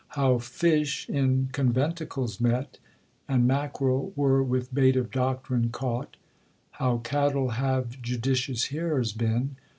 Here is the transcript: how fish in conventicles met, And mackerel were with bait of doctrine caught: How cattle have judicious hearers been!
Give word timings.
how 0.17 0.39
fish 0.39 1.07
in 1.09 1.47
conventicles 1.51 2.39
met, 2.41 2.79
And 3.27 3.45
mackerel 3.45 4.11
were 4.15 4.41
with 4.41 4.73
bait 4.73 4.95
of 4.95 5.11
doctrine 5.11 5.69
caught: 5.69 6.17
How 6.71 6.97
cattle 7.03 7.49
have 7.49 8.01
judicious 8.01 8.63
hearers 8.73 9.13
been! 9.13 9.57